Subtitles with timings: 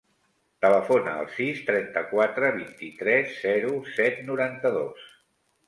[0.65, 5.09] Telefona al sis, trenta-quatre, vint-i-tres, zero, set, noranta-dos.